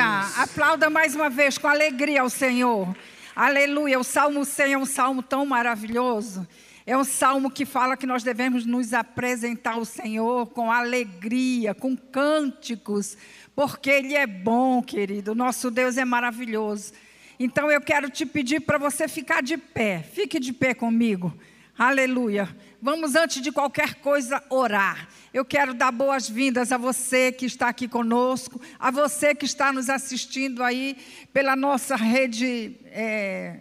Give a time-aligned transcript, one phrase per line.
[0.00, 0.42] Aleluia.
[0.42, 2.96] Aplauda mais uma vez com alegria ao Senhor.
[3.34, 3.98] Aleluia.
[3.98, 6.46] O Salmo 100 é um salmo tão maravilhoso.
[6.84, 11.96] É um salmo que fala que nós devemos nos apresentar ao Senhor com alegria, com
[11.96, 13.16] cânticos,
[13.54, 15.32] porque Ele é bom, querido.
[15.32, 16.92] Nosso Deus é maravilhoso.
[17.38, 20.02] Então eu quero te pedir para você ficar de pé.
[20.02, 21.32] Fique de pé comigo.
[21.78, 22.48] Aleluia.
[22.86, 25.08] Vamos, antes de qualquer coisa, orar.
[25.32, 29.88] Eu quero dar boas-vindas a você que está aqui conosco, a você que está nos
[29.88, 30.94] assistindo aí
[31.32, 32.76] pela nossa rede.
[32.84, 33.60] É...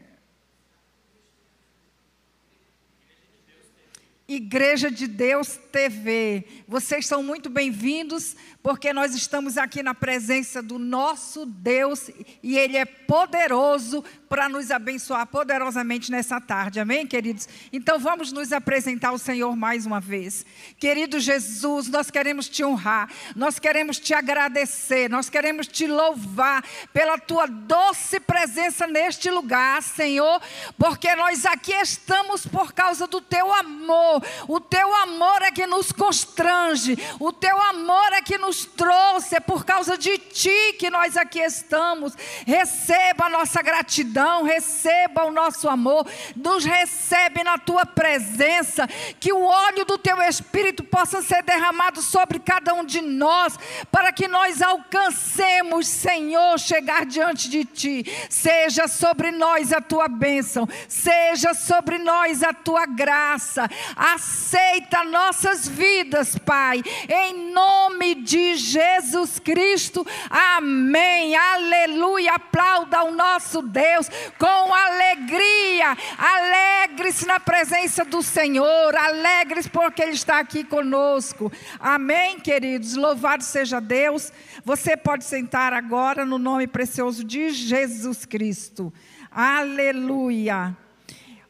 [4.28, 6.46] Igreja de Deus TV.
[6.68, 12.10] Vocês são muito bem-vindos porque nós estamos aqui na presença do nosso Deus
[12.42, 17.48] e Ele é poderoso para nos abençoar poderosamente nessa tarde, amém, queridos?
[17.74, 20.46] Então vamos nos apresentar ao Senhor mais uma vez.
[20.80, 27.18] Querido Jesus, nós queremos te honrar, nós queremos te agradecer, nós queremos te louvar pela
[27.18, 30.42] tua doce presença neste lugar, Senhor,
[30.78, 35.92] porque nós aqui estamos por causa do teu amor, o teu amor é que nos
[35.92, 40.92] constrange, o teu amor é que nos nos trouxe, é por causa de Ti que
[40.92, 42.14] nós aqui estamos.
[42.46, 48.88] Receba a nossa gratidão, receba o nosso amor, nos recebe na Tua presença,
[49.20, 53.58] que o óleo do Teu Espírito possa ser derramado sobre cada um de nós,
[53.92, 58.06] para que nós alcancemos, Senhor, chegar diante de Ti.
[58.30, 63.68] Seja sobre nós a Tua bênção, seja sobre nós a Tua graça.
[63.96, 70.06] Aceita nossas vidas, Pai, em nome de de Jesus Cristo.
[70.30, 71.36] Amém.
[71.36, 72.34] Aleluia.
[72.34, 75.96] Aplauda ao nosso Deus com alegria.
[76.18, 78.96] Alegre-se na presença do Senhor.
[78.96, 81.52] Alegre-se porque Ele está aqui conosco.
[81.80, 82.96] Amém, queridos.
[82.96, 84.32] Louvado seja Deus.
[84.66, 88.94] Você pode sentar agora no nome precioso de Jesus Cristo.
[89.32, 90.76] Aleluia.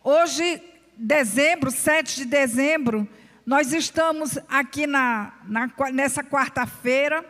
[0.03, 0.61] Hoje,
[0.95, 3.07] dezembro, 7 de dezembro,
[3.45, 7.25] nós estamos aqui na, na nessa quarta-feira,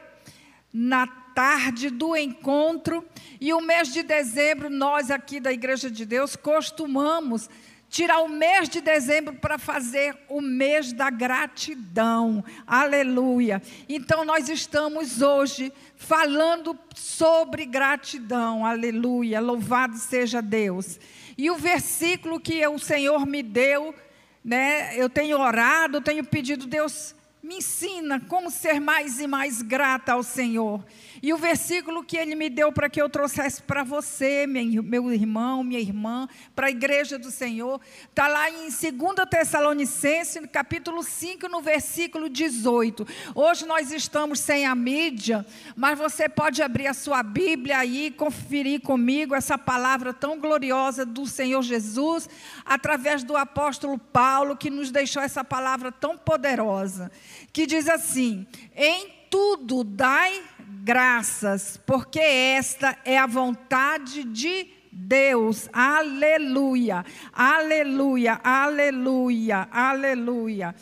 [0.71, 3.03] na tarde do encontro,
[3.41, 7.49] e o mês de dezembro, nós aqui da Igreja de Deus costumamos
[7.89, 12.43] tirar o mês de dezembro para fazer o mês da gratidão.
[12.65, 13.61] Aleluia.
[13.87, 18.65] Então nós estamos hoje falando sobre gratidão.
[18.65, 19.39] Aleluia.
[19.39, 20.99] Louvado seja Deus.
[21.37, 23.93] E o versículo que o Senhor me deu
[24.43, 24.97] né?
[24.97, 30.23] Eu tenho orado, tenho pedido, Deus, me ensina como ser mais e mais grata ao
[30.23, 30.81] Senhor.
[31.21, 35.63] E o versículo que ele me deu para que eu trouxesse para você, meu irmão,
[35.63, 41.61] minha irmã, para a igreja do Senhor, está lá em 2 Tessalonicenses, capítulo 5, no
[41.61, 43.05] versículo 18.
[43.35, 45.45] Hoje nós estamos sem a mídia,
[45.75, 51.25] mas você pode abrir a sua Bíblia aí, conferir comigo essa palavra tão gloriosa do
[51.25, 52.29] Senhor Jesus,
[52.65, 57.11] através do apóstolo Paulo, que nos deixou essa palavra tão poderosa,
[57.51, 60.43] que diz assim: em tudo dai
[60.83, 65.67] graças, porque esta é a vontade de Deus.
[65.73, 70.75] Aleluia, aleluia, aleluia, aleluia.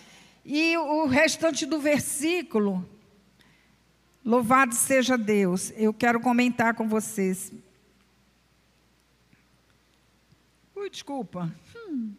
[0.43, 2.87] E o restante do versículo,
[4.25, 7.53] louvado seja Deus, eu quero comentar com vocês.
[10.75, 11.53] Ui, desculpa.
[11.75, 12.13] Hum.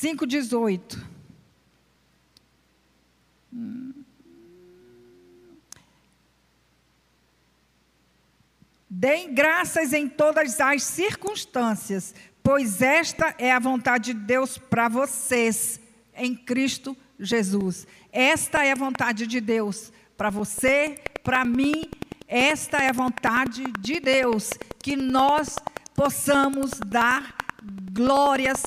[0.00, 0.96] 5,18.
[8.88, 12.14] Deem graças em todas as circunstâncias,
[12.44, 15.80] pois esta é a vontade de Deus para vocês
[16.14, 17.84] em Cristo Jesus.
[18.12, 21.90] Esta é a vontade de Deus para você, para mim.
[22.28, 24.50] Esta é a vontade de Deus,
[24.80, 25.56] que nós
[25.96, 27.34] possamos dar
[27.92, 28.62] glórias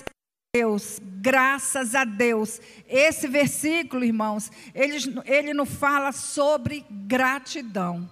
[0.54, 2.60] Deus, graças a Deus.
[2.88, 8.10] Esse versículo, irmãos, ele, ele nos fala sobre gratidão.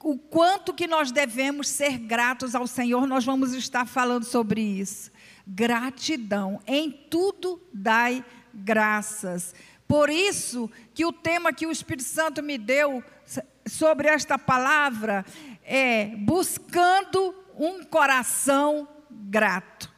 [0.00, 5.10] O quanto que nós devemos ser gratos ao Senhor, nós vamos estar falando sobre isso.
[5.46, 9.54] Gratidão, em tudo dai graças.
[9.86, 13.02] Por isso que o tema que o Espírito Santo me deu
[13.66, 15.24] sobre esta palavra
[15.64, 19.97] é buscando um coração grato.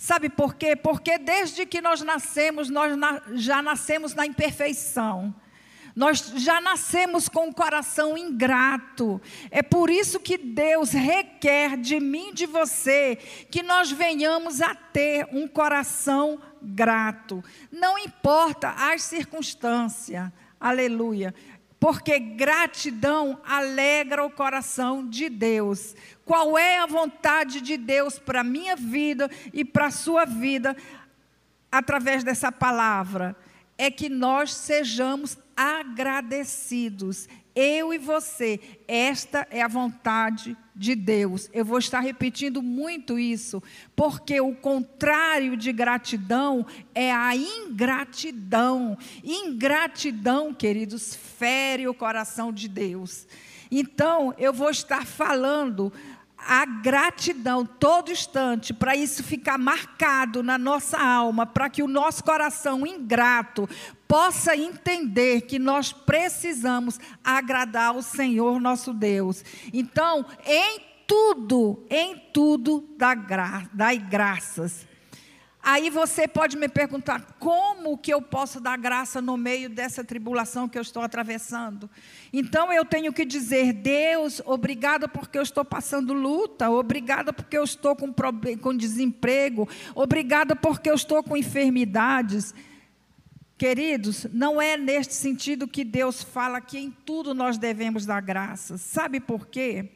[0.00, 0.76] Sabe por quê?
[0.76, 2.96] Porque desde que nós nascemos, nós
[3.34, 5.34] já nascemos na imperfeição.
[5.96, 9.20] Nós já nascemos com um coração ingrato.
[9.50, 13.16] É por isso que Deus requer de mim de você
[13.50, 17.42] que nós venhamos a ter um coração grato.
[17.72, 20.30] Não importa as circunstâncias.
[20.60, 21.34] Aleluia.
[21.80, 25.94] Porque gratidão alegra o coração de Deus.
[26.24, 30.76] Qual é a vontade de Deus para a minha vida e para a sua vida
[31.70, 33.36] através dessa palavra?
[33.76, 37.28] É que nós sejamos agradecidos
[37.60, 41.50] eu e você, esta é a vontade de Deus.
[41.52, 43.60] Eu vou estar repetindo muito isso,
[43.96, 46.64] porque o contrário de gratidão
[46.94, 48.96] é a ingratidão.
[49.24, 53.26] Ingratidão, queridos, fere o coração de Deus.
[53.72, 55.92] Então, eu vou estar falando
[56.38, 62.24] a gratidão todo instante, para isso ficar marcado na nossa alma, para que o nosso
[62.24, 63.68] coração ingrato
[64.06, 69.44] possa entender que nós precisamos agradar o Senhor nosso Deus.
[69.72, 72.88] Então, em tudo, em tudo,
[73.74, 74.87] dai graças.
[75.62, 80.68] Aí você pode me perguntar: como que eu posso dar graça no meio dessa tribulação
[80.68, 81.90] que eu estou atravessando?
[82.32, 87.64] Então eu tenho que dizer: Deus, obrigada porque eu estou passando luta, obrigada porque eu
[87.64, 88.14] estou com,
[88.60, 92.54] com desemprego, obrigada porque eu estou com enfermidades.
[93.58, 98.80] Queridos, não é neste sentido que Deus fala que em tudo nós devemos dar graças.
[98.80, 99.90] Sabe por quê?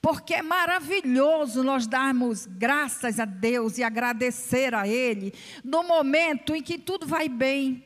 [0.00, 5.34] Porque é maravilhoso nós darmos graças a Deus e agradecer a Ele
[5.64, 7.84] no momento em que tudo vai bem,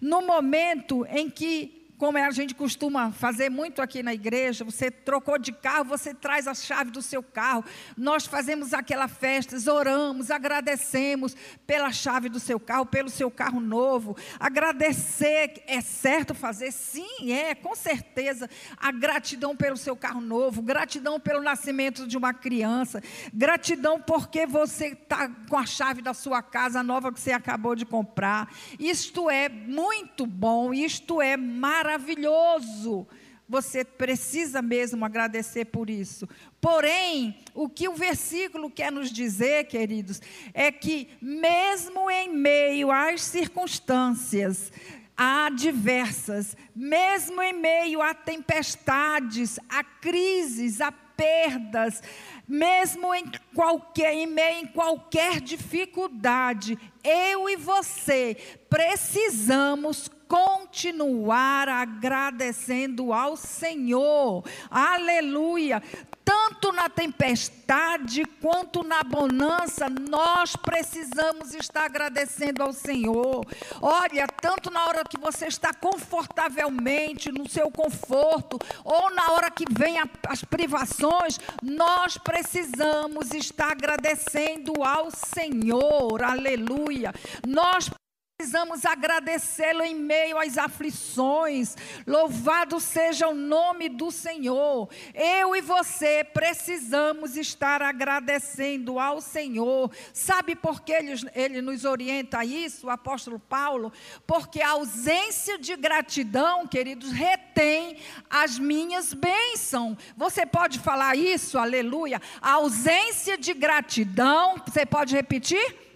[0.00, 5.38] no momento em que como a gente costuma fazer muito aqui na igreja, você trocou
[5.38, 7.64] de carro, você traz a chave do seu carro.
[7.96, 11.36] Nós fazemos aquela festa, oramos, agradecemos
[11.66, 14.16] pela chave do seu carro, pelo seu carro novo.
[14.40, 16.72] Agradecer é certo fazer?
[16.72, 18.50] Sim, é, com certeza.
[18.76, 23.02] A gratidão pelo seu carro novo, gratidão pelo nascimento de uma criança,
[23.32, 27.86] gratidão porque você está com a chave da sua casa nova que você acabou de
[27.86, 28.52] comprar.
[28.78, 33.06] Isto é muito bom, isto é maravilhoso maravilhoso.
[33.46, 36.26] Você precisa mesmo agradecer por isso.
[36.62, 40.20] Porém, o que o versículo quer nos dizer, queridos,
[40.54, 44.72] é que mesmo em meio às circunstâncias
[45.14, 52.02] adversas, mesmo em meio a tempestades, a crises, a perdas,
[52.48, 58.36] mesmo em qualquer em meio em qualquer dificuldade, eu e você
[58.68, 64.44] precisamos continuar agradecendo ao Senhor.
[64.70, 65.82] Aleluia.
[66.24, 73.44] Tanto na tempestade quanto na bonança, nós precisamos estar agradecendo ao Senhor.
[73.82, 79.66] Olha, tanto na hora que você está confortavelmente, no seu conforto, ou na hora que
[79.70, 86.22] vem a, as privações, nós precisamos estar agradecendo ao Senhor.
[86.22, 87.12] Aleluia.
[87.46, 87.90] Nós
[88.36, 91.76] Precisamos agradecê-lo em meio às aflições.
[92.04, 94.90] Louvado seja o nome do Senhor.
[95.14, 99.88] Eu e você precisamos estar agradecendo ao Senhor.
[100.12, 103.92] Sabe por que ele, ele nos orienta a isso, o apóstolo Paulo?
[104.26, 107.98] Porque a ausência de gratidão, queridos, retém
[108.28, 109.96] as minhas bênçãos.
[110.16, 112.20] Você pode falar isso, aleluia?
[112.42, 115.93] A ausência de gratidão, você pode repetir?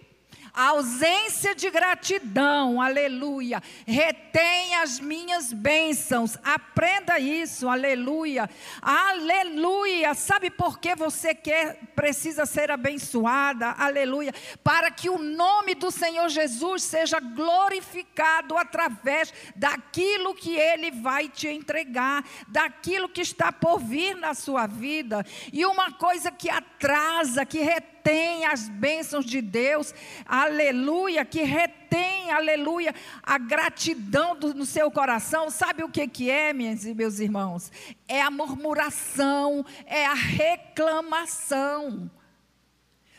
[0.53, 6.37] A ausência de gratidão, aleluia, retém as minhas bênçãos.
[6.43, 8.49] Aprenda isso, aleluia.
[8.81, 10.13] Aleluia.
[10.13, 13.71] Sabe por que você quer precisa ser abençoada?
[13.77, 14.33] Aleluia.
[14.63, 21.47] Para que o nome do Senhor Jesus seja glorificado através daquilo que ele vai te
[21.47, 25.25] entregar, daquilo que está por vir na sua vida.
[25.53, 29.93] E uma coisa que atrasa, que retém retém as bênçãos de Deus,
[30.25, 35.49] aleluia, que retém, aleluia, a gratidão do, no seu coração.
[35.51, 37.71] Sabe o que, que é, minhas meus irmãos?
[38.07, 42.09] É a murmuração, é a reclamação.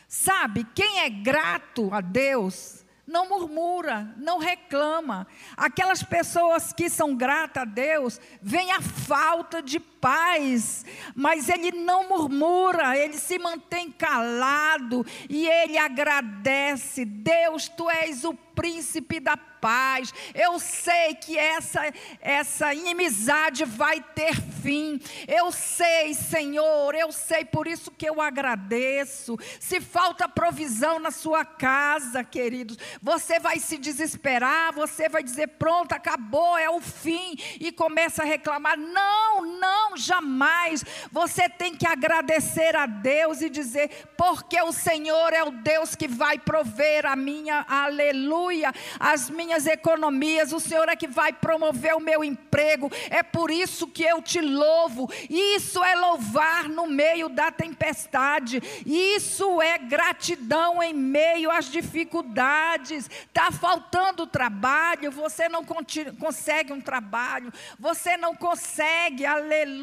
[0.07, 5.25] Sabe, quem é grato a Deus, não murmura, não reclama.
[5.55, 10.83] Aquelas pessoas que são gratas a Deus, vem a falta de paz,
[11.15, 17.05] mas ele não murmura, ele se mantém calado e ele agradece.
[17.05, 20.13] Deus, tu és o príncipe da paz.
[20.33, 21.81] Eu sei que essa
[22.19, 24.99] essa inimizade vai ter fim.
[25.27, 29.37] Eu sei, Senhor, eu sei por isso que eu agradeço.
[29.59, 35.93] Se falta provisão na sua casa, queridos, você vai se desesperar, você vai dizer: "Pronto,
[35.93, 38.77] acabou, é o fim" e começa a reclamar.
[38.77, 40.83] Não, não, jamais.
[41.11, 46.07] Você tem que agradecer a Deus e dizer, porque o Senhor é o Deus que
[46.07, 51.95] vai prover a minha, aleluia, as minhas minhas economias, o Senhor é que vai promover
[51.95, 52.89] o meu emprego.
[53.09, 55.11] É por isso que eu te louvo.
[55.29, 58.61] Isso é louvar no meio da tempestade.
[58.85, 63.09] Isso é gratidão em meio às dificuldades.
[63.09, 69.80] Está faltando trabalho, você não consegue um trabalho, você não consegue, aleluia,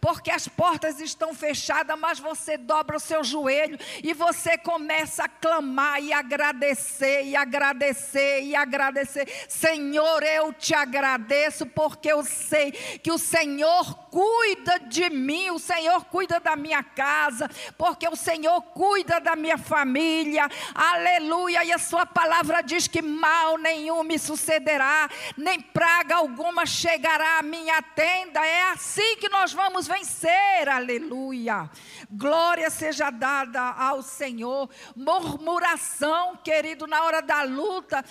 [0.00, 5.28] porque as portas estão fechadas, mas você dobra o seu joelho e você começa a
[5.28, 9.28] clamar e agradecer, e agradecer, e agradecer.
[9.48, 16.04] Senhor, eu te agradeço porque eu sei que o Senhor cuida de mim, o Senhor
[16.06, 20.48] cuida da minha casa, porque o Senhor cuida da minha família.
[20.74, 21.64] Aleluia!
[21.64, 27.42] E a sua palavra diz que mal nenhum me sucederá, nem praga alguma chegará à
[27.42, 28.44] minha tenda.
[28.44, 30.68] É assim que nós vamos vencer.
[30.68, 31.70] Aleluia!
[32.10, 34.68] Glória seja dada ao Senhor.
[34.96, 38.04] Murmuração, querido, na hora da luta,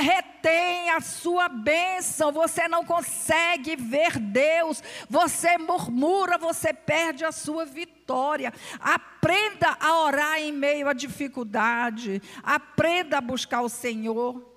[0.00, 2.32] retém a sua bênção.
[2.32, 4.82] Você não consegue ver Deus.
[5.08, 8.52] Você murmura, você perde a sua vitória.
[8.80, 12.22] Aprenda a orar em meio à dificuldade.
[12.42, 14.55] Aprenda a buscar o Senhor.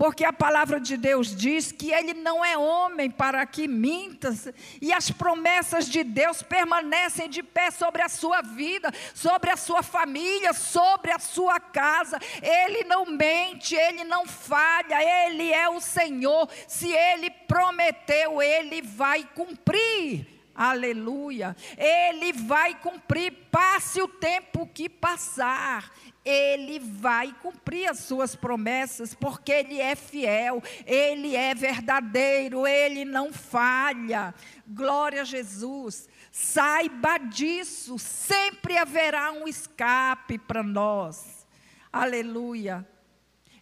[0.00, 4.34] Porque a palavra de Deus diz que ele não é homem para que minta,
[4.80, 9.82] e as promessas de Deus permanecem de pé sobre a sua vida, sobre a sua
[9.82, 12.18] família, sobre a sua casa.
[12.40, 16.48] Ele não mente, ele não falha, ele é o Senhor.
[16.66, 20.26] Se ele prometeu, ele vai cumprir.
[20.54, 21.54] Aleluia.
[21.76, 25.92] Ele vai cumprir, passe o tempo que passar
[26.24, 33.32] ele vai cumprir as suas promessas, porque ele é fiel, ele é verdadeiro, ele não
[33.32, 34.34] falha.
[34.66, 36.08] Glória a Jesus.
[36.30, 41.46] Saiba disso, sempre haverá um escape para nós.
[41.92, 42.86] Aleluia.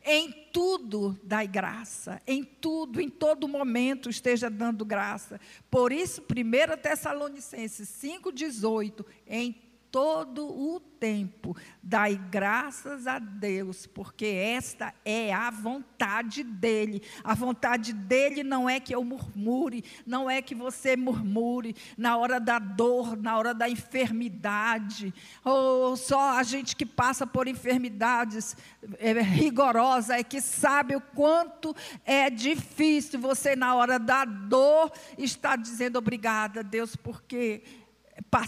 [0.04, 5.40] Em tudo dai graça, em tudo, em todo momento esteja dando graça.
[5.70, 11.57] Por isso, 1 Tessalonicenses 5,18, em todo o tempo.
[11.83, 17.02] Dai graças a Deus, porque esta é a vontade dEle.
[17.25, 22.38] A vontade dEle não é que eu murmure, não é que você murmure na hora
[22.38, 25.14] da dor, na hora da enfermidade.
[25.45, 28.57] Ou só a gente que passa por enfermidades
[28.99, 35.57] é, rigorosas é que sabe o quanto é difícil você, na hora da dor, estar
[35.57, 37.62] dizendo obrigada, Deus, porque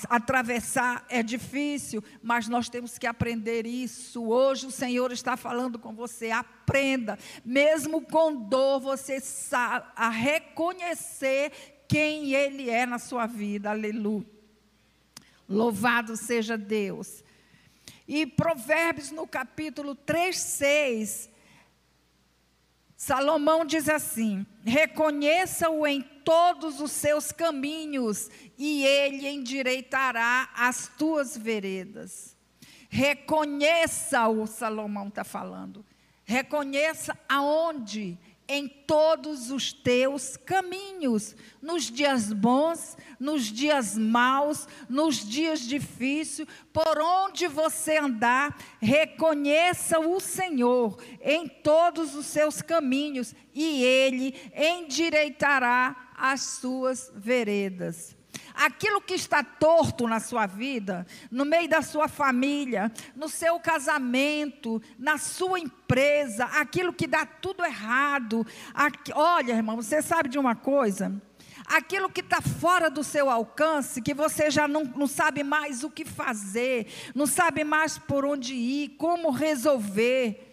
[0.09, 4.25] atravessar é difícil, mas nós temos que aprender isso.
[4.25, 6.31] Hoje o Senhor está falando com você.
[6.31, 13.71] Aprenda, mesmo com dor, você sabe a reconhecer quem Ele é na sua vida.
[13.71, 14.27] Aleluia.
[15.49, 17.25] Louvado seja Deus.
[18.07, 21.31] E Provérbios no capítulo 3, 6,
[22.97, 32.37] Salomão diz assim: reconheça-o em todos os seus caminhos, e ele endireitará as tuas veredas.
[32.89, 35.85] Reconheça-o, Salomão está falando.
[36.25, 38.17] Reconheça aonde?
[38.53, 46.99] em todos os teus caminhos, nos dias bons, nos dias maus, nos dias difíceis, por
[46.99, 56.41] onde você andar, reconheça o Senhor em todos os seus caminhos e ele endireitará as
[56.43, 58.17] suas veredas
[58.55, 64.83] aquilo que está torto na sua vida, no meio da sua família, no seu casamento,
[64.99, 68.47] na sua empresa, aquilo que dá tudo errado.
[68.75, 71.13] Aqui, olha, irmão, você sabe de uma coisa?
[71.67, 75.91] Aquilo que está fora do seu alcance, que você já não, não sabe mais o
[75.91, 80.49] que fazer, não sabe mais por onde ir, como resolver.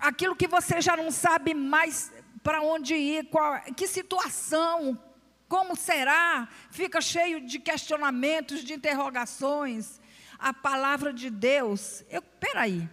[0.00, 2.12] Aquilo que você já não sabe mais
[2.48, 4.98] para onde ir, qual, que situação,
[5.46, 6.48] como será?
[6.70, 10.00] Fica cheio de questionamentos, de interrogações.
[10.38, 12.88] A palavra de Deus, eu, peraí,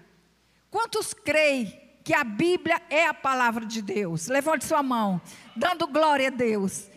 [0.70, 4.28] quantos creem que a Bíblia é a palavra de Deus?
[4.28, 5.22] Levante sua mão,
[5.56, 6.90] dando glória a Deus.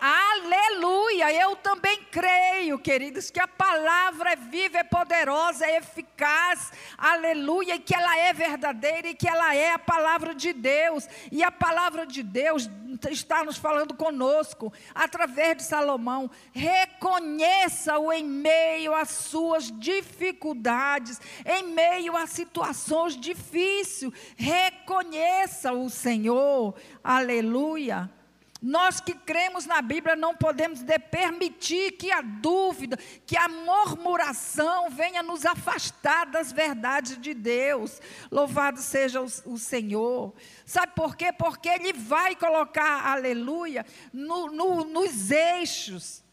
[0.00, 1.32] Aleluia!
[1.32, 6.70] Eu também creio, queridos, que a palavra é viva, é poderosa, é eficaz.
[6.96, 7.74] Aleluia!
[7.74, 11.08] E que ela é verdadeira e que ela é a palavra de Deus.
[11.32, 12.70] E a palavra de Deus
[13.10, 16.30] está nos falando conosco através de Salomão.
[16.52, 24.12] Reconheça-o em meio às suas dificuldades, em meio a situações difíceis.
[24.36, 26.76] Reconheça o Senhor.
[27.02, 28.17] Aleluia!
[28.60, 35.22] Nós que cremos na Bíblia não podemos permitir que a dúvida, que a murmuração venha
[35.22, 38.00] nos afastar das verdades de Deus.
[38.30, 40.34] Louvado seja o, o Senhor.
[40.66, 41.32] Sabe por quê?
[41.32, 46.24] Porque Ele vai colocar, aleluia, no, no, nos eixos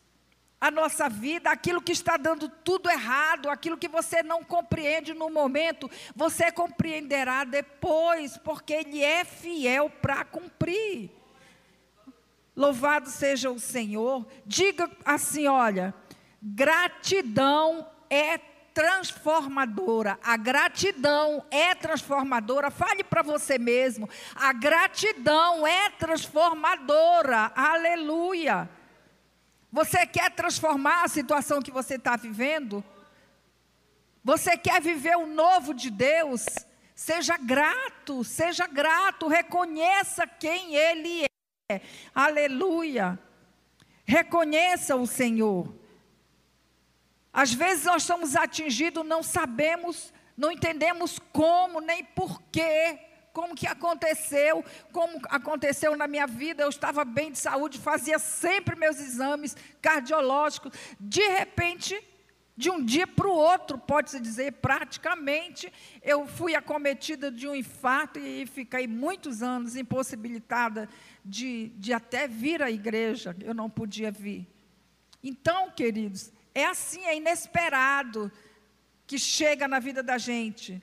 [0.59, 5.29] a nossa vida, aquilo que está dando tudo errado, aquilo que você não compreende no
[5.29, 11.11] momento, você compreenderá depois, porque Ele é fiel para cumprir.
[12.55, 14.25] Louvado seja o Senhor.
[14.45, 15.93] Diga assim: olha,
[16.41, 18.37] gratidão é
[18.75, 20.19] transformadora.
[20.21, 22.69] A gratidão é transformadora.
[22.69, 24.09] Fale para você mesmo.
[24.35, 27.51] A gratidão é transformadora.
[27.55, 28.69] Aleluia.
[29.71, 32.83] Você quer transformar a situação que você está vivendo?
[34.23, 36.45] Você quer viver o novo de Deus?
[36.95, 41.34] Seja grato, seja grato, reconheça quem Ele é.
[42.13, 43.17] Aleluia.
[44.05, 45.73] Reconheça o Senhor.
[47.33, 52.99] Às vezes nós somos atingidos, não sabemos, não entendemos como, nem porquê,
[53.33, 56.61] como que aconteceu, como aconteceu na minha vida.
[56.61, 60.71] Eu estava bem de saúde, fazia sempre meus exames cardiológicos.
[60.99, 61.99] De repente,
[62.57, 65.71] de um dia para o outro, pode-se dizer, praticamente,
[66.01, 70.87] eu fui acometida de um infarto e fiquei muitos anos impossibilitada
[71.23, 74.47] de, de até vir à igreja, eu não podia vir.
[75.21, 78.31] Então, queridos, é assim, é inesperado
[79.05, 80.81] que chega na vida da gente.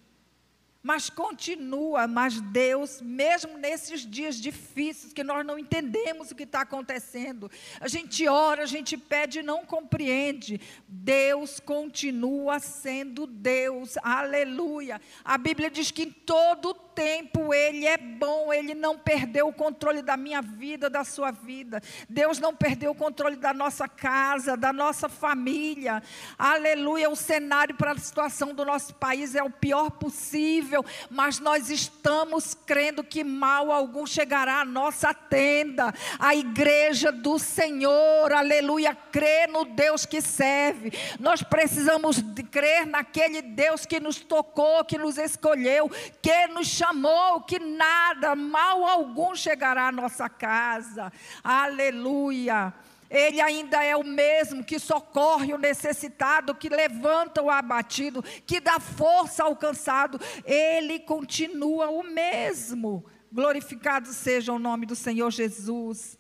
[0.82, 6.62] Mas continua, mas Deus, mesmo nesses dias difíceis que nós não entendemos o que está
[6.62, 7.48] acontecendo,
[7.80, 10.60] a gente ora, a gente pede e não compreende.
[10.88, 15.00] Deus continua sendo Deus, aleluia.
[15.24, 20.02] A Bíblia diz que em todo tempo Ele é bom, Ele não perdeu o controle
[20.02, 21.80] da minha vida, da sua vida.
[22.08, 26.02] Deus não perdeu o controle da nossa casa, da nossa família,
[26.38, 27.10] aleluia.
[27.10, 32.54] O cenário para a situação do nosso país é o pior possível mas nós estamos
[32.54, 39.64] crendo que mal algum chegará à nossa tenda, a igreja do Senhor, aleluia, crê no
[39.64, 40.92] Deus que serve.
[41.18, 47.60] Nós precisamos crer naquele Deus que nos tocou, que nos escolheu, que nos chamou, que
[47.60, 51.12] nada, mal algum chegará à nossa casa.
[51.44, 52.74] Aleluia.
[53.08, 58.80] Ele ainda é o mesmo que socorre o necessitado, que levanta o abatido, que dá
[58.80, 60.18] força ao cansado.
[60.44, 63.04] Ele continua o mesmo.
[63.30, 66.18] Glorificado seja o nome do Senhor Jesus.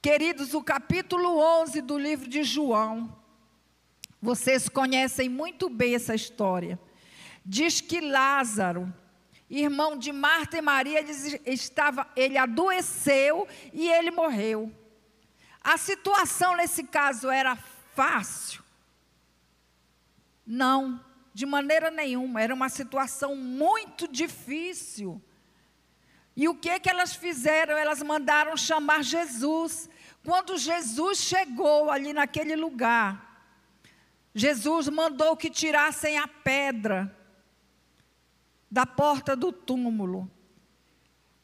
[0.00, 3.14] Queridos, o capítulo 11 do livro de João,
[4.20, 6.78] vocês conhecem muito bem essa história.
[7.44, 8.92] Diz que Lázaro,
[9.60, 11.12] irmão de Marta e Maria, ele,
[11.44, 14.72] estava, ele adoeceu e ele morreu.
[15.62, 17.54] A situação nesse caso era
[17.94, 18.62] fácil?
[20.46, 22.40] Não, de maneira nenhuma.
[22.40, 25.22] Era uma situação muito difícil.
[26.34, 27.76] E o que que elas fizeram?
[27.76, 29.88] Elas mandaram chamar Jesus.
[30.24, 33.46] Quando Jesus chegou ali naquele lugar,
[34.34, 37.14] Jesus mandou que tirassem a pedra
[38.72, 40.28] da porta do túmulo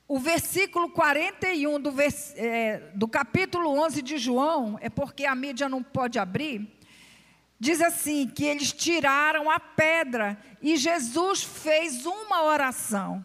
[0.09, 5.69] o versículo 41 do, vers, é, do capítulo 11 de João, é porque a mídia
[5.69, 6.67] não pode abrir,
[7.61, 13.23] diz assim: que eles tiraram a pedra e Jesus fez uma oração.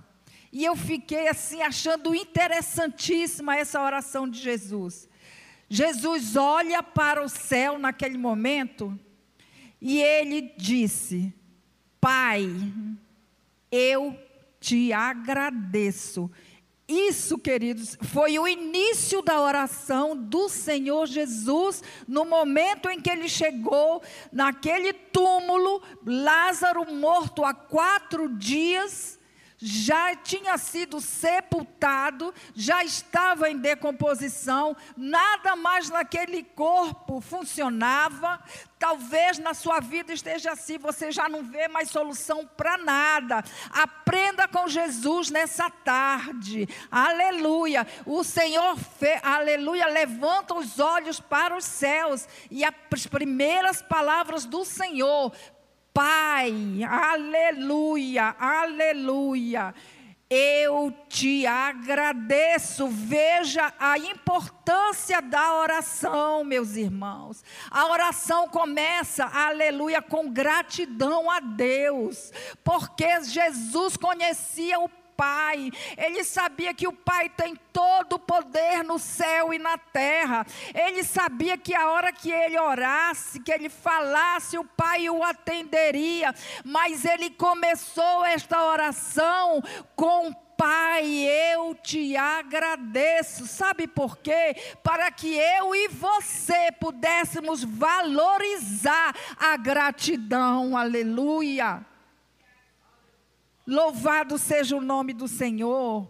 [0.51, 5.07] E eu fiquei assim achando interessantíssima essa oração de Jesus.
[5.69, 8.99] Jesus olha para o céu naquele momento
[9.79, 11.33] e ele disse:
[12.01, 12.45] Pai,
[13.73, 14.15] eu
[14.59, 16.29] te agradeço.
[16.87, 23.27] Isso, queridos, foi o início da oração do Senhor Jesus, no momento em que ele
[23.27, 29.17] chegou naquele túmulo, Lázaro morto há quatro dias,
[29.65, 38.43] já tinha sido sepultado, já estava em decomposição, nada mais naquele corpo funcionava.
[38.77, 43.41] Talvez na sua vida esteja assim, você já não vê mais solução para nada.
[43.71, 46.67] Aprenda com Jesus nessa tarde.
[46.91, 47.87] Aleluia.
[48.05, 54.65] O Senhor, fe, aleluia, levanta os olhos para os céus e as primeiras palavras do
[54.65, 55.31] Senhor
[55.93, 59.75] Pai, aleluia, aleluia.
[60.27, 62.87] Eu te agradeço.
[62.87, 67.43] Veja a importância da oração, meus irmãos.
[67.69, 72.31] A oração começa, aleluia, com gratidão a Deus,
[72.63, 75.71] porque Jesus conhecia o Pai.
[75.97, 80.45] Ele sabia que o Pai tem todo o poder no céu e na terra.
[80.73, 86.33] Ele sabia que a hora que ele orasse, que ele falasse, o Pai o atenderia.
[86.63, 89.61] Mas ele começou esta oração
[89.95, 91.05] com Pai,
[91.53, 93.47] eu te agradeço.
[93.47, 94.55] Sabe por quê?
[94.81, 100.77] Para que eu e você pudéssemos valorizar a gratidão.
[100.77, 101.92] Aleluia.
[103.65, 106.07] Louvado seja o nome do Senhor.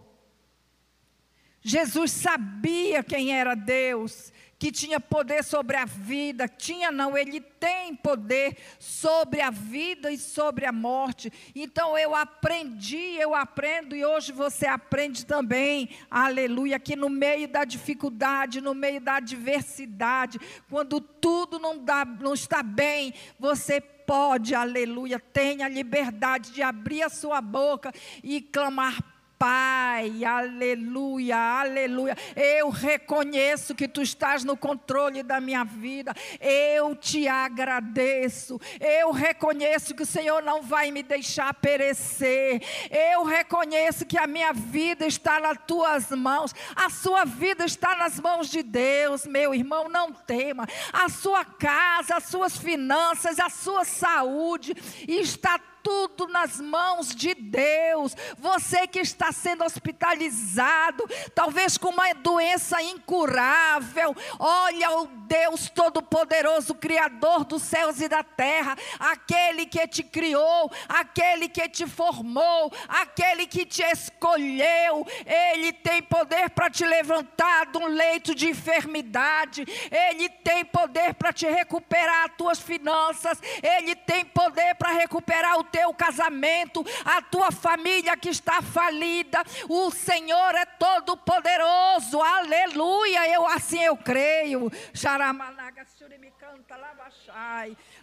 [1.62, 4.32] Jesus sabia quem era Deus,
[4.64, 6.48] que tinha poder sobre a vida.
[6.48, 11.30] Tinha não, ele tem poder sobre a vida e sobre a morte.
[11.54, 15.90] Então eu aprendi, eu aprendo e hoje você aprende também.
[16.10, 22.32] Aleluia, que no meio da dificuldade, no meio da adversidade, quando tudo não dá, não
[22.32, 29.13] está bem, você pode, aleluia, tenha liberdade de abrir a sua boca e clamar
[29.44, 32.16] Pai, aleluia, aleluia.
[32.34, 36.14] Eu reconheço que tu estás no controle da minha vida.
[36.40, 38.58] Eu te agradeço.
[38.80, 42.62] Eu reconheço que o Senhor não vai me deixar perecer.
[42.90, 46.54] Eu reconheço que a minha vida está nas tuas mãos.
[46.74, 49.90] A sua vida está nas mãos de Deus, meu irmão.
[49.90, 50.66] Não tema.
[50.90, 54.74] A sua casa, as suas finanças, a sua saúde
[55.06, 58.16] está tudo nas mãos de Deus.
[58.38, 67.44] Você que está sendo hospitalizado, talvez com uma doença incurável, olha o Deus Todo-Poderoso, Criador
[67.44, 73.66] dos céus e da terra, aquele que te criou, aquele que te formou, aquele que
[73.66, 80.64] te escolheu, ele tem poder para te levantar de um leito de enfermidade, ele tem
[80.64, 86.86] poder para te recuperar as tuas finanças, ele tem poder para recuperar o teu casamento,
[87.04, 89.42] a tua família que está falida.
[89.68, 92.22] O Senhor é todo poderoso.
[92.22, 93.28] Aleluia.
[93.28, 94.70] Eu assim eu creio.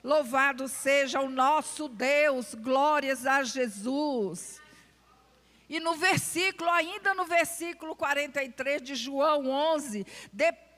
[0.03, 2.53] Louvado seja o nosso Deus.
[2.55, 4.59] Glórias a Jesus.
[5.69, 10.70] E no versículo, ainda no versículo 43 de João 11, depois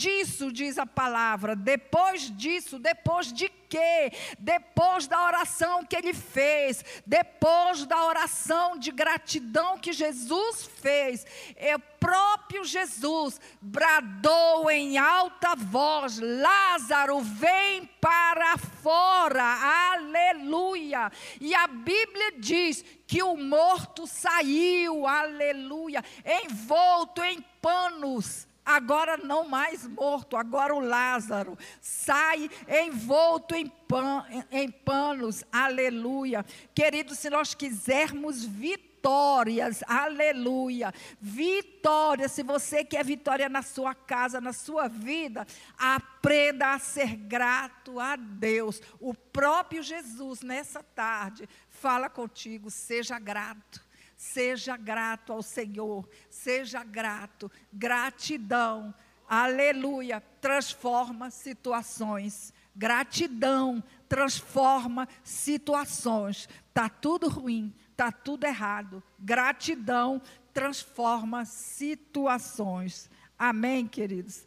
[0.00, 4.10] disso, diz a palavra, depois disso, depois de quê?
[4.38, 11.26] Depois da oração que ele fez, depois da oração de gratidão que Jesus fez,
[11.56, 19.44] é o próprio Jesus bradou em alta voz: Lázaro, vem para fora,
[19.92, 21.12] aleluia.
[21.40, 29.86] E a Bíblia diz que o morto saiu, aleluia, envolto em panos agora não mais
[29.86, 36.44] morto, agora o Lázaro sai envolto em, pan, em panos, aleluia.
[36.74, 44.52] Querido, se nós quisermos vitórias, aleluia, vitória, se você quer vitória na sua casa, na
[44.52, 45.46] sua vida,
[45.78, 48.80] aprenda a ser grato a Deus.
[49.00, 53.89] O próprio Jesus, nessa tarde, fala contigo, seja grato.
[54.20, 58.94] Seja grato ao Senhor, seja grato, gratidão,
[59.26, 62.52] aleluia, transforma situações.
[62.76, 66.50] Gratidão transforma situações.
[66.74, 69.02] Tá tudo ruim, tá tudo errado.
[69.18, 70.20] Gratidão
[70.52, 73.08] transforma situações.
[73.38, 74.44] Amém, queridos.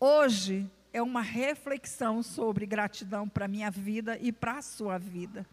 [0.00, 5.46] Hoje é uma reflexão sobre gratidão para a minha vida e para a sua vida.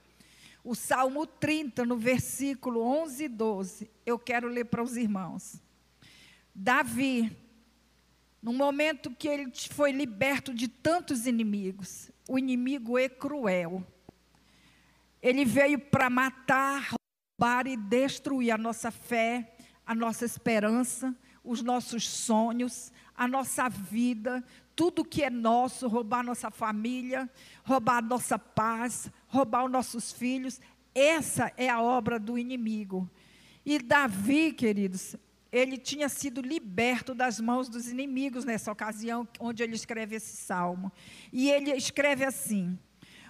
[0.63, 5.61] O Salmo 30, no versículo 11 e 12, eu quero ler para os irmãos.
[6.53, 7.35] Davi,
[8.41, 13.85] no momento que ele foi liberto de tantos inimigos, o inimigo é cruel.
[15.21, 16.95] Ele veio para matar,
[17.39, 24.43] roubar e destruir a nossa fé, a nossa esperança, os nossos sonhos, a nossa vida,
[24.75, 27.29] tudo que é nosso, roubar nossa família,
[27.63, 30.59] roubar nossa paz, roubar os nossos filhos.
[30.95, 33.07] Essa é a obra do inimigo.
[33.63, 35.15] E Davi, queridos,
[35.51, 40.91] ele tinha sido liberto das mãos dos inimigos nessa ocasião, onde ele escreve esse salmo.
[41.31, 42.75] E ele escreve assim: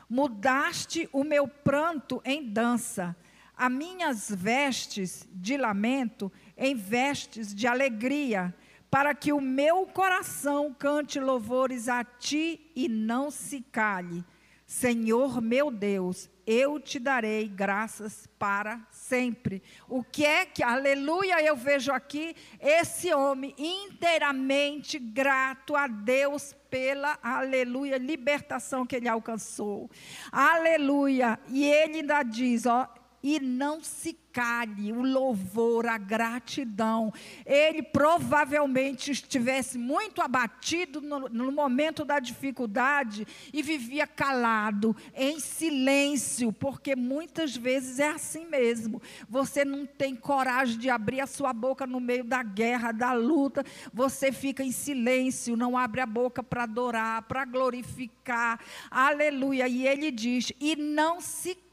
[0.10, 3.13] Mudaste o meu pranto em dança,
[3.58, 8.56] as minhas vestes de lamento em vestes de alegria
[8.91, 14.23] para que o meu coração cante louvores a ti e não se cale.
[14.67, 19.63] Senhor meu Deus, eu te darei graças para sempre.
[19.88, 27.17] O que é que, aleluia, eu vejo aqui esse homem inteiramente grato a Deus pela,
[27.21, 29.89] aleluia, libertação que ele alcançou.
[30.32, 31.39] Aleluia.
[31.49, 32.88] E ele ainda diz, ó,
[33.24, 37.14] e não se cale o louvor, a gratidão.
[37.46, 46.52] Ele provavelmente estivesse muito abatido no, no, momento da dificuldade e vivia calado, em silêncio,
[46.54, 49.02] porque muitas vezes é assim mesmo.
[49.30, 53.66] Você não tem coragem de abrir a sua boca no meio da guerra, da luta,
[53.94, 58.60] você fica em silêncio, não abre a boca para adorar, para glorificar.
[58.90, 59.68] Aleluia.
[59.68, 61.71] E ele diz: e não se cale.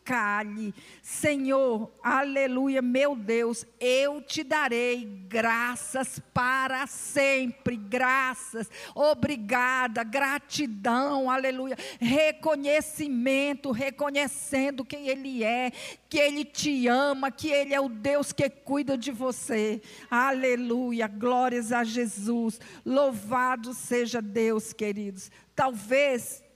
[1.03, 7.77] Senhor, aleluia, meu Deus, eu te darei graças para sempre.
[7.77, 11.77] Graças, obrigada, gratidão, aleluia.
[12.01, 15.71] Reconhecimento, reconhecendo quem Ele é,
[16.09, 19.83] que Ele te ama, que Ele é o Deus que cuida de você.
[20.11, 22.61] Aleluia, glórias a Jesus.
[22.85, 25.31] Louvado seja Deus, queridos.
[25.55, 26.48] Talvez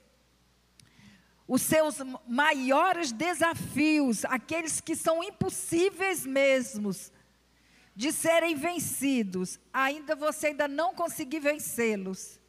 [1.53, 7.12] os seus maiores desafios, aqueles que são impossíveis mesmos
[7.95, 12.41] de serem vencidos, ainda você ainda não conseguiu vencê-los.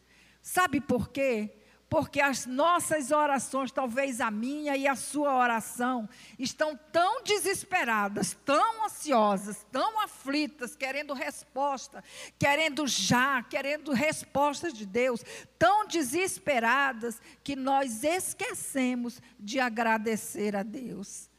[0.42, 1.52] Sabe por quê?
[1.94, 8.84] Porque as nossas orações, talvez a minha e a sua oração, estão tão desesperadas, tão
[8.84, 12.04] ansiosas, tão aflitas, querendo resposta,
[12.40, 15.24] querendo já, querendo respostas de Deus,
[15.60, 21.30] tão desesperadas que nós esquecemos de agradecer a Deus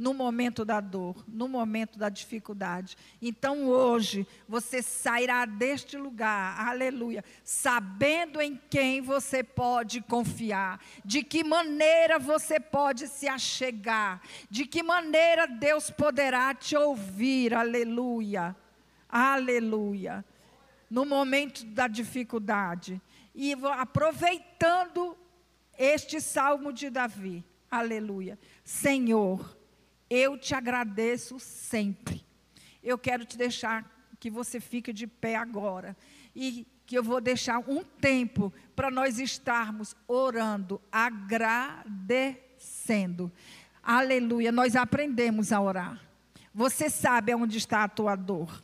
[0.00, 2.96] no momento da dor, no momento da dificuldade.
[3.20, 11.44] Então hoje você sairá deste lugar, aleluia, sabendo em quem você pode confiar, de que
[11.44, 18.56] maneira você pode se achegar, de que maneira Deus poderá te ouvir, aleluia,
[19.06, 20.24] aleluia,
[20.88, 22.98] no momento da dificuldade.
[23.34, 25.14] E aproveitando
[25.78, 29.59] este salmo de Davi, aleluia, Senhor
[30.10, 32.22] eu te agradeço sempre.
[32.82, 35.96] Eu quero te deixar que você fique de pé agora.
[36.34, 43.30] E que eu vou deixar um tempo para nós estarmos orando, agradecendo.
[43.80, 46.00] Aleluia, nós aprendemos a orar.
[46.52, 48.60] Você sabe onde está a tua dor.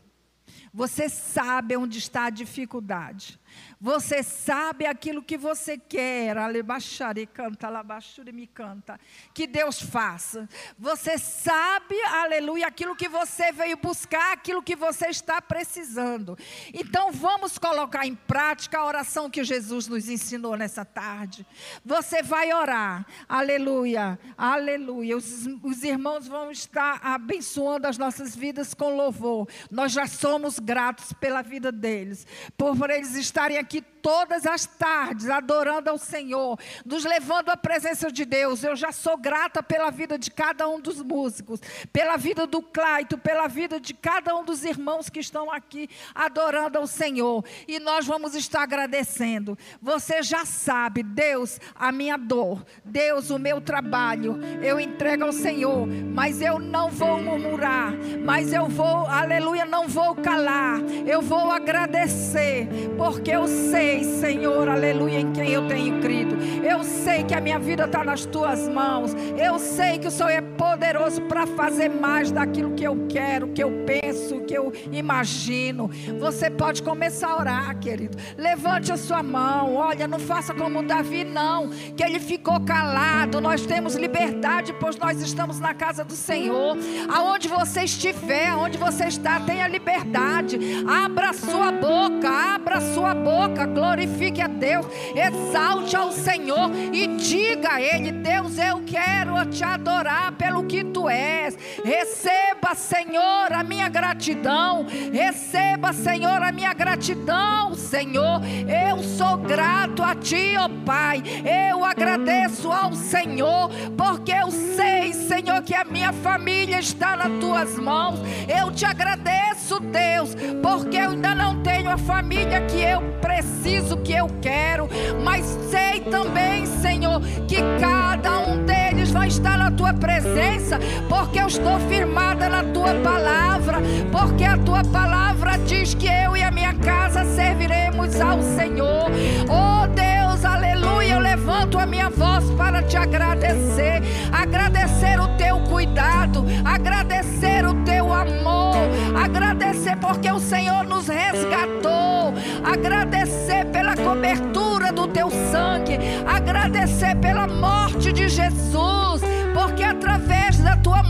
[0.74, 3.38] Você sabe onde está a dificuldade.
[3.80, 8.98] Você sabe aquilo que você quer, alebaxare canta, alabaxure me canta,
[9.34, 10.48] que Deus faça.
[10.78, 16.38] Você sabe, aleluia, aquilo que você veio buscar, aquilo que você está precisando.
[16.72, 21.46] Então vamos colocar em prática a oração que Jesus nos ensinou nessa tarde.
[21.84, 25.16] Você vai orar, aleluia, aleluia.
[25.16, 29.48] Os, os irmãos vão estar abençoando as nossas vidas com louvor.
[29.70, 35.28] Nós já somos gratos pela vida deles, por, eles estarem aqui aqui todas as tardes,
[35.28, 38.62] adorando ao Senhor, nos levando à presença de Deus.
[38.62, 41.60] Eu já sou grata pela vida de cada um dos músicos,
[41.92, 46.78] pela vida do Claito, pela vida de cada um dos irmãos que estão aqui adorando
[46.78, 47.44] ao Senhor.
[47.66, 49.58] E nós vamos estar agradecendo.
[49.82, 55.84] Você já sabe, Deus, a minha dor, Deus, o meu trabalho, eu entrego ao Senhor,
[56.14, 57.92] mas eu não vou murmurar,
[58.24, 65.20] mas eu vou, aleluia, não vou calar, eu vou agradecer, porque eu sei Senhor, aleluia,
[65.20, 66.36] em quem eu tenho crido.
[66.64, 69.14] Eu sei que a minha vida está nas tuas mãos.
[69.36, 73.62] Eu sei que o Senhor é poderoso para fazer mais daquilo que eu quero, que
[73.62, 75.90] eu penso, que eu imagino.
[76.18, 78.16] Você pode começar a orar, querido.
[78.36, 79.74] Levante a sua mão.
[79.74, 83.40] Olha, não faça como Davi, não, que ele ficou calado.
[83.40, 86.76] Nós temos liberdade, pois nós estamos na casa do Senhor.
[87.14, 90.58] Aonde você estiver, aonde você está, tenha liberdade.
[90.86, 97.80] Abra sua boca, abra sua boca glorifique a Deus, exalte ao Senhor e diga a
[97.80, 101.56] Ele: Deus, eu quero te adorar pelo que tu és.
[101.84, 104.86] Receba, Senhor, a minha gratidão.
[105.12, 108.40] Receba, Senhor, a minha gratidão, Senhor.
[108.88, 111.22] Eu sou grato a Ti, ó Pai.
[111.70, 117.78] Eu agradeço ao Senhor, porque eu sei, Senhor, que a minha família está nas Tuas
[117.78, 118.18] mãos.
[118.48, 124.12] Eu te agradeço, Deus, porque eu ainda não tenho a família que eu preciso, que
[124.12, 124.88] eu quero,
[125.22, 130.78] mas sei também, Senhor, que cada um deles vai estar na tua presença,
[131.08, 133.78] porque eu estou firmada na tua palavra,
[134.12, 139.06] porque a tua palavra diz que eu e a minha casa serviremos ao Senhor.
[139.48, 144.02] Oh Deus, aleluia, eu levanto a minha voz para te agradecer,
[144.32, 148.74] agradecer o teu cuidado, agradecer o teu amor,
[149.22, 158.12] agradecer porque o Senhor nos resgatou, agradecer pela cobertura do teu sangue, agradecer pela morte
[158.12, 159.22] de Jesus,
[159.54, 160.35] porque através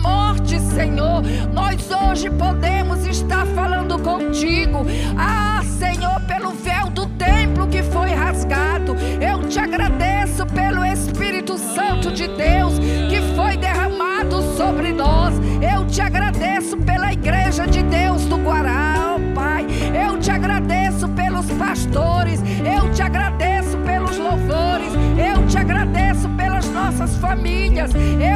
[0.03, 1.23] morte, Senhor.
[1.53, 4.85] Nós hoje podemos estar falando contigo.
[5.17, 8.97] Ah, Senhor, pelo véu do templo que foi rasgado.
[9.21, 15.35] Eu te agradeço pelo Espírito Santo de Deus que foi derramado sobre nós.
[15.61, 19.67] Eu te agradeço pela igreja de Deus do Guará, oh Pai.
[20.07, 22.41] Eu te agradeço pelos pastores.
[22.65, 24.93] Eu te agradeço pelos louvores.
[25.17, 27.91] Eu te agradeço pelas nossas famílias.
[27.95, 28.36] Eu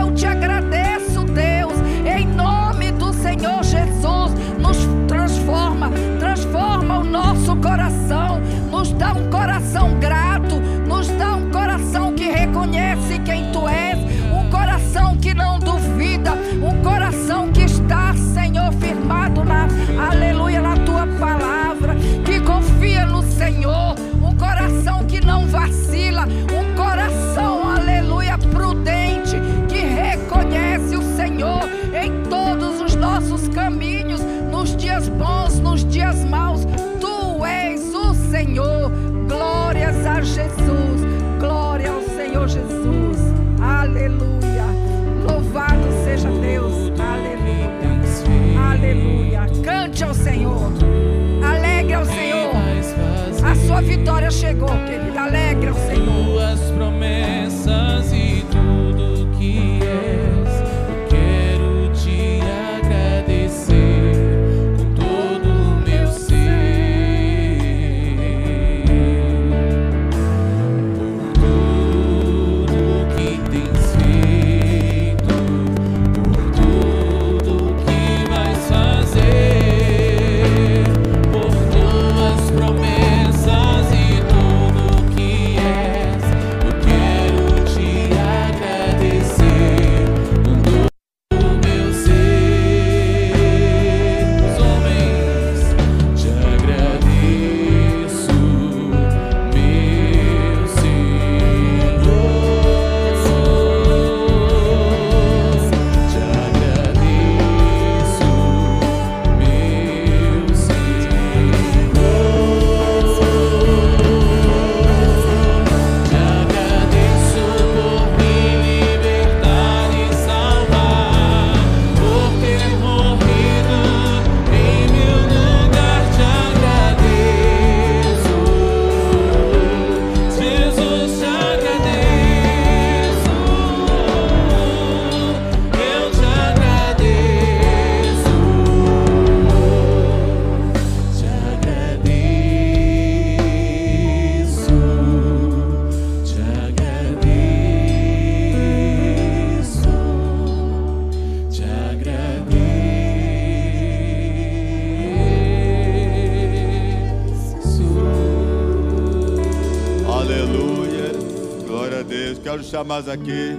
[162.70, 163.58] Quero chamar aqui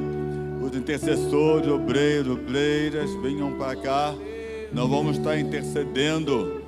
[0.62, 4.16] os intercessores, obreiros, obreiras, venham para cá.
[4.72, 6.62] Nós vamos estar intercedendo.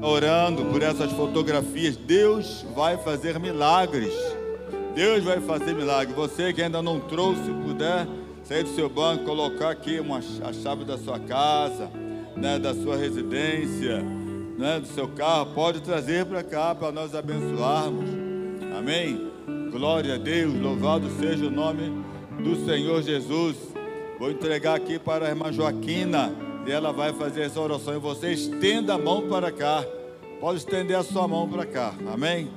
[0.00, 1.96] Orando por essas fotografias.
[1.96, 4.14] Deus vai fazer milagres.
[4.94, 6.14] Deus vai fazer milagre.
[6.14, 8.06] Você que ainda não trouxe, puder
[8.44, 11.90] sair do seu banco, colocar aqui uma, a chave da sua casa,
[12.36, 14.00] né, da sua residência,
[14.56, 18.08] né, do seu carro, pode trazer para cá para nós abençoarmos.
[18.78, 19.31] Amém?
[19.72, 22.04] Glória a Deus, louvado seja o nome
[22.38, 23.56] do Senhor Jesus.
[24.18, 26.30] Vou entregar aqui para a irmã Joaquina
[26.66, 27.94] e ela vai fazer essa oração.
[27.94, 29.82] E você estenda a mão para cá.
[30.38, 31.94] Pode estender a sua mão para cá.
[32.12, 32.50] Amém?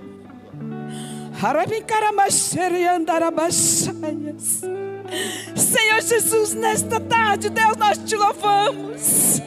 [5.55, 9.41] Senhor Jesus, nesta tarde, Deus, nós te louvamos.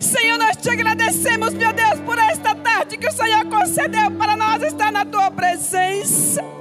[0.00, 4.62] Senhor, nós te agradecemos, meu Deus, por esta tarde que o Senhor concedeu para nós
[4.62, 6.57] estar na tua presença.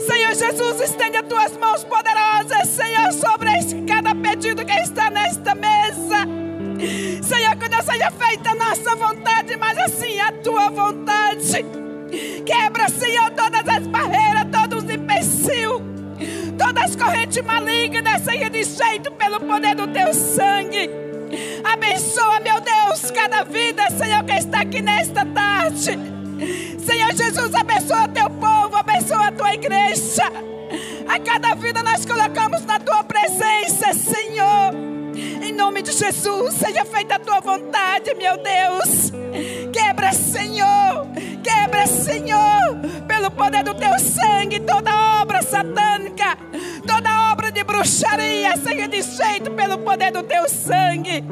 [0.00, 3.50] Senhor Jesus, estende as tuas mãos poderosas, Senhor, sobre
[3.86, 6.26] cada pedido que está nesta mesa.
[7.22, 11.64] Senhor, que não seja feita a nossa vontade, mas assim a tua vontade.
[12.44, 15.82] Quebra, Senhor, todas as barreiras, todos os empecilhos,
[16.58, 20.90] todas as correntes malignas, Senhor, de jeito pelo poder do teu sangue.
[21.64, 26.21] Abençoa, meu Deus, cada vida, Senhor, que está aqui nesta tarde.
[26.84, 30.24] Senhor Jesus, abençoa teu povo, abençoa a tua igreja.
[31.08, 34.74] A cada vida nós colocamos na tua presença, Senhor.
[35.42, 39.12] Em nome de Jesus, seja feita a tua vontade, meu Deus.
[39.72, 41.06] Quebra, Senhor.
[41.42, 42.78] Quebra, Senhor.
[43.06, 46.38] Pelo poder do teu sangue, toda obra satânica,
[46.86, 47.21] toda obra
[47.52, 51.22] de bruxaria seja desfeito pelo poder do teu sangue.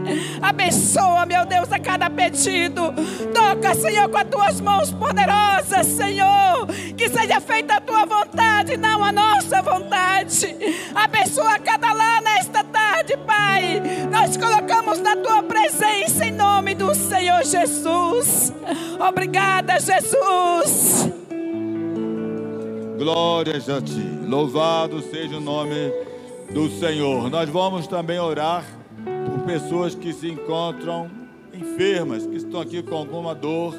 [0.40, 2.92] Abençoa, meu Deus, a cada pedido.
[3.34, 6.66] Toca, Senhor, com as tuas mãos poderosas, Senhor.
[6.96, 10.56] Que seja feita a tua vontade, não a nossa vontade.
[10.94, 13.82] Abençoa cada lá nesta tarde, Pai.
[14.10, 18.52] Nós colocamos na tua presença em nome do Senhor Jesus.
[19.00, 21.08] Obrigada, Jesus.
[22.98, 24.20] Glórias a ti.
[24.26, 25.90] Louvado seja o nome
[26.52, 27.30] do Senhor.
[27.30, 28.64] Nós vamos também orar
[29.26, 31.10] por pessoas que se encontram
[31.52, 33.74] enfermas, que estão aqui com alguma dor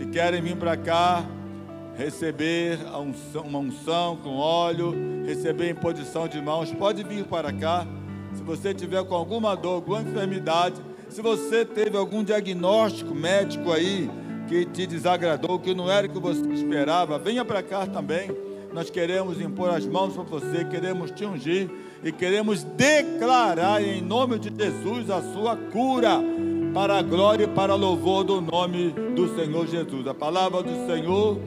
[0.00, 1.24] e querem vir para cá
[2.00, 2.78] receber
[3.44, 4.94] uma unção com óleo,
[5.26, 6.72] receber imposição de mãos.
[6.72, 7.86] Pode vir para cá.
[8.32, 10.80] Se você tiver com alguma dor, alguma enfermidade,
[11.10, 14.10] se você teve algum diagnóstico médico aí
[14.48, 18.30] que te desagradou, que não era o que você esperava, venha para cá também.
[18.72, 21.68] Nós queremos impor as mãos para você, queremos te ungir
[22.02, 26.20] e queremos declarar em nome de Jesus a sua cura
[26.72, 30.06] para a glória e para louvor do nome do Senhor Jesus.
[30.06, 31.38] A palavra do Senhor,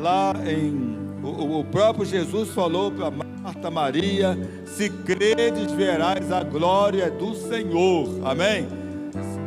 [0.00, 4.36] lá em o, o próprio Jesus falou para Marta Maria:
[4.66, 8.08] se credes, verás a glória do Senhor.
[8.24, 8.66] Amém?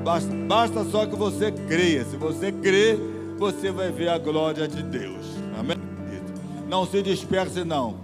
[0.04, 2.06] Basta, basta só que você creia.
[2.06, 2.98] Se você crê,
[3.38, 5.26] você vai ver a glória de Deus.
[5.60, 5.85] Amém?
[6.68, 7.96] Não se disperse, não.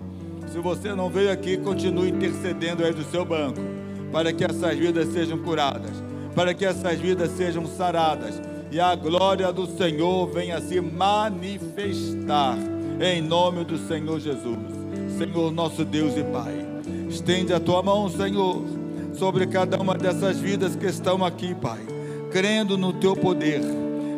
[0.52, 3.60] Se você não veio aqui, continue intercedendo aí do seu banco,
[4.12, 5.92] para que essas vidas sejam curadas,
[6.36, 8.42] para que essas vidas sejam saradas
[8.72, 12.58] e a glória do Senhor venha se manifestar
[13.02, 14.58] em nome do Senhor Jesus.
[15.18, 16.66] Senhor, nosso Deus e Pai,
[17.10, 18.64] estende a tua mão, Senhor,
[19.14, 21.82] sobre cada uma dessas vidas que estão aqui, Pai,
[22.32, 23.62] crendo no teu poder,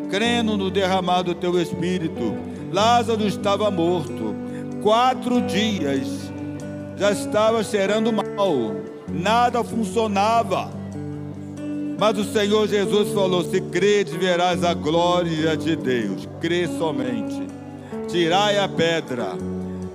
[0.10, 2.36] crendo no derramar do teu espírito.
[2.72, 4.33] Lázaro estava morto,
[4.84, 6.32] quatro dias,
[6.98, 8.76] já estava cheirando mal,
[9.10, 10.70] nada funcionava.
[11.98, 16.28] Mas o Senhor Jesus falou: Se credes, verás a glória de Deus.
[16.42, 17.48] Crê somente.
[18.10, 19.38] Tirai a pedra.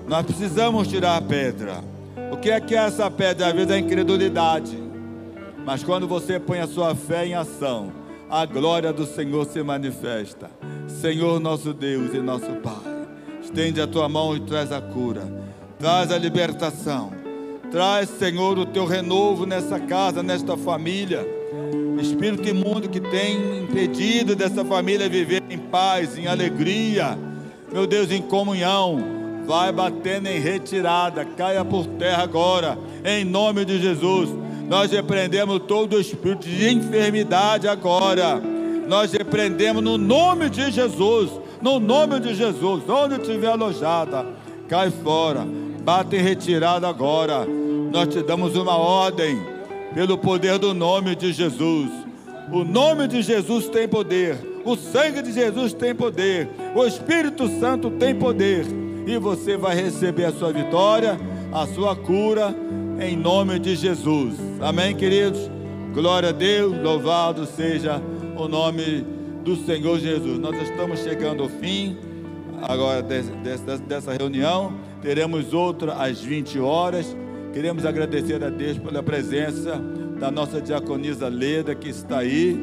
[0.06, 1.84] Nós precisamos tirar a pedra.
[2.32, 3.48] O que é que é essa pedra?
[3.48, 4.78] Às vezes é a incredulidade.
[5.66, 7.92] Mas quando você põe a sua fé em ação,
[8.30, 10.50] a glória do Senhor se manifesta.
[10.88, 12.97] Senhor nosso Deus e nosso Pai,
[13.48, 15.26] estende a tua mão e traz a cura,
[15.78, 17.10] traz a libertação,
[17.72, 21.26] traz, Senhor, o teu renovo nessa casa, nesta família.
[21.98, 27.18] Espírito imundo que tem impedido dessa família viver em paz, em alegria,
[27.72, 29.02] meu Deus, em comunhão,
[29.46, 34.28] vai batendo em retirada, caia por terra agora, em nome de Jesus.
[34.68, 38.40] Nós repreendemos todo o espírito de enfermidade agora.
[38.86, 41.30] Nós repreendemos no nome de Jesus,
[41.60, 44.26] no nome de Jesus, onde estiver alojada,
[44.68, 45.46] cai fora,
[45.82, 47.46] bate em retirada agora.
[47.90, 49.38] Nós te damos uma ordem
[49.94, 51.90] pelo poder do nome de Jesus.
[52.52, 57.90] O nome de Jesus tem poder, o sangue de Jesus tem poder, o Espírito Santo
[57.90, 58.64] tem poder,
[59.06, 61.18] e você vai receber a sua vitória,
[61.52, 62.54] a sua cura,
[63.00, 64.34] em nome de Jesus.
[64.60, 65.50] Amém, queridos?
[65.92, 68.00] Glória a Deus, louvado seja
[68.36, 70.38] o nome do Senhor Jesus.
[70.38, 71.96] Nós estamos chegando ao fim
[72.62, 77.16] agora dessa, dessa, reunião, teremos outra às 20 horas.
[77.52, 79.80] Queremos agradecer a Deus pela presença
[80.18, 82.58] da nossa diaconisa Leda, que está aí.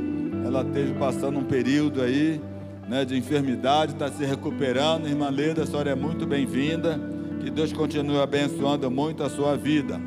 [0.46, 2.40] Ela esteve passando um período aí
[2.88, 5.08] né, de enfermidade, está se recuperando.
[5.08, 7.00] Irmã Leda, a senhora é muito bem-vinda.
[7.42, 10.00] Que Deus continue abençoando muito a sua vida.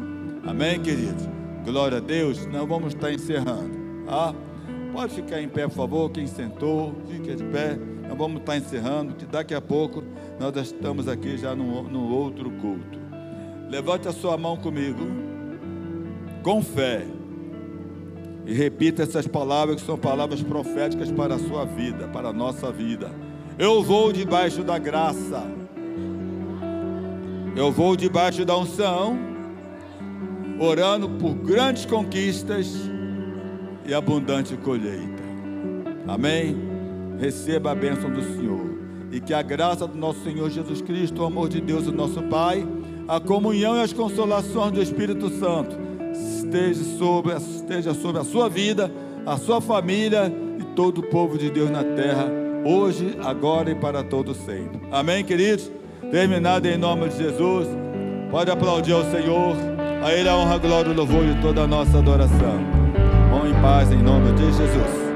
[0.46, 1.28] Amém, queridos?
[1.64, 2.46] Glória a Deus.
[2.46, 3.76] Nós vamos estar encerrando.
[4.06, 4.34] Tá?
[4.98, 6.10] Pode ficar em pé, por favor.
[6.10, 7.78] Quem sentou, fique de pé.
[8.08, 10.02] Nós vamos estar encerrando, que daqui a pouco
[10.40, 12.98] nós estamos aqui já no, no outro culto.
[13.70, 15.06] Levante a sua mão comigo,
[16.42, 17.06] com fé,
[18.44, 22.72] e repita essas palavras que são palavras proféticas para a sua vida, para a nossa
[22.72, 23.12] vida.
[23.56, 25.44] Eu vou debaixo da graça,
[27.54, 29.16] eu vou debaixo da unção,
[30.58, 32.97] orando por grandes conquistas
[33.88, 35.22] e abundante colheita.
[36.06, 36.54] Amém?
[37.18, 38.78] Receba a bênção do Senhor.
[39.10, 42.22] E que a graça do nosso Senhor Jesus Cristo, o amor de Deus, o nosso
[42.24, 42.68] Pai,
[43.08, 45.74] a comunhão e as consolações do Espírito Santo
[46.12, 48.92] esteja sobre, esteja sobre a sua vida,
[49.24, 52.30] a sua família e todo o povo de Deus na terra,
[52.66, 54.80] hoje, agora e para todo sempre.
[54.92, 55.72] Amém, queridos?
[56.10, 57.66] Terminado em nome de Jesus.
[58.30, 59.56] Pode aplaudir ao Senhor.
[60.02, 62.77] A Ele a honra, a glória o louvor de toda a nossa adoração.
[63.30, 65.07] Vão em paz em nome de Jesus.